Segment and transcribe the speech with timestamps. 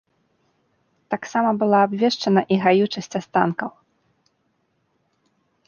[1.13, 3.69] Таксама была абвешчана і гаючасць астанкаў.